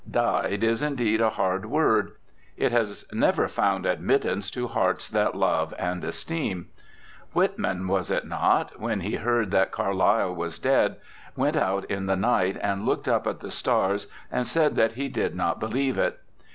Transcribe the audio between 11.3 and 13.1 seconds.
went out in the night and looked